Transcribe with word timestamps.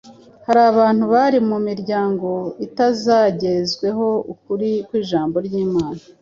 Hari 0.45 0.61
abantu 0.71 1.03
bari 1.13 1.39
mu 1.49 1.57
miryango 1.67 2.29
itazagezwaho 2.65 4.07
ukuri 4.33 4.69
kw’ijambo 4.87 5.35
ry’Imana. 5.47 6.01